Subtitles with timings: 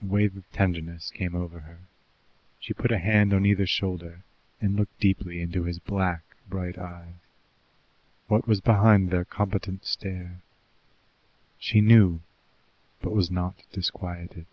[0.00, 1.80] A wave of tenderness came over her.
[2.60, 4.20] She put a hand on either shoulder,
[4.60, 7.16] and looked deeply into the black, bright eyes.
[8.28, 10.42] What was behind their competent stare?
[11.58, 12.20] She knew,
[13.02, 14.46] but was not disquieted.